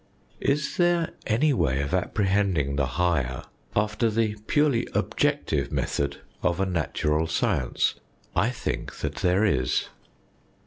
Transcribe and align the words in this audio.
Is 0.39 0.77
there 0.77 1.11
any 1.27 1.53
way 1.53 1.79
of 1.83 1.93
apprehending 1.93 2.75
the 2.75 2.87
higher 2.97 3.43
after 3.75 4.09
the 4.09 4.33
purely 4.47 4.87
objective 4.95 5.71
method 5.71 6.17
of 6.41 6.59
a 6.59 6.65
natural 6.65 7.27
science? 7.27 7.93
I 8.35 8.49
think 8.49 8.95
that 9.01 9.17
there 9.17 9.45
is. 9.45 9.89